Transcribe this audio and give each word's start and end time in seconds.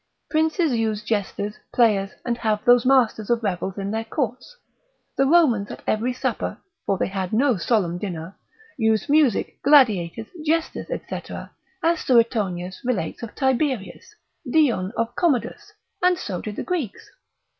Princes 0.31 0.71
use 0.73 1.03
jesters, 1.03 1.57
players, 1.71 2.09
and 2.25 2.35
have 2.39 2.65
those 2.65 2.87
masters 2.87 3.29
of 3.29 3.43
revels 3.43 3.77
in 3.77 3.91
their 3.91 4.03
courts. 4.03 4.57
The 5.15 5.27
Romans 5.27 5.69
at 5.69 5.83
every 5.85 6.11
supper 6.11 6.57
(for 6.87 6.97
they 6.97 7.05
had 7.05 7.31
no 7.31 7.55
solemn 7.57 7.99
dinner) 7.99 8.35
used 8.79 9.11
music, 9.11 9.61
gladiators, 9.61 10.25
jesters, 10.43 10.87
&c. 10.87 11.21
as 11.83 11.99
Suetonius 11.99 12.81
relates 12.83 13.21
of 13.21 13.35
Tiberius, 13.35 14.15
Dion 14.51 14.91
of 14.97 15.15
Commodus, 15.15 15.71
and 16.01 16.17
so 16.17 16.41
did 16.41 16.55
the 16.55 16.63
Greeks. 16.63 17.11